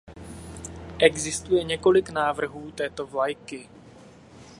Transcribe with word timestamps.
Existuje 0.99 1.63
několik 1.63 2.09
návrhů 2.09 2.71
této 2.71 3.07
vlajky. 3.07 3.69